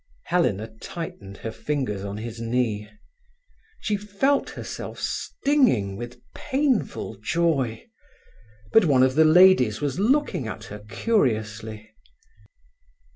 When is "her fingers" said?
1.45-2.03